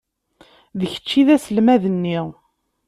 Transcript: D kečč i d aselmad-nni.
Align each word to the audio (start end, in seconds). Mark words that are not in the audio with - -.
D 0.79 0.81
kečč 0.91 1.09
i 1.19 1.21
d 1.27 1.29
aselmad-nni. 1.35 2.19